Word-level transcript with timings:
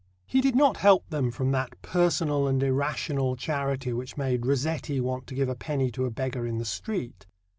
He 0.25 0.41
did 0.41 0.55
not 0.55 0.77
help 0.77 1.07
them 1.11 1.29
from 1.29 1.51
that 1.51 1.79
personal 1.83 2.47
and 2.47 2.63
irrational 2.63 3.35
charity 3.35 3.93
which 3.93 4.17
made 4.17 4.47
Rossetti 4.47 4.99
want 4.99 5.27
to 5.27 5.35
give 5.35 5.47
a 5.47 5.53
penny 5.53 5.91
to 5.91 6.05
a 6.05 6.09
beggar 6.09 6.43
in 6.47 6.57
the 6.57 6.65
street. 6.65 7.27